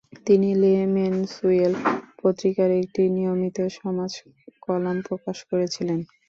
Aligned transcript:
তিনি 0.27 0.49
"Le 0.61 0.73
Mensuel" 0.95 1.73
পত্রিকার 2.21 2.69
একটি 2.81 3.01
নিয়মিত 3.15 3.57
সমাজ 3.77 4.11
কলাম 4.63 4.97
প্রকাশ 5.07 5.37
করেছিলেন। 5.49 5.99